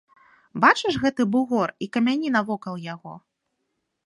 Бачыш 0.63 0.97
гэты 1.03 1.21
бугор 1.37 1.75
і 1.87 1.91
камяні 1.97 2.29
навокал 2.39 2.75
яго? 2.93 3.13